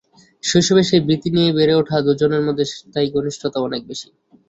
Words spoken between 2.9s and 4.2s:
তাই ঘনিষ্ঠতাও অনেক বেশি।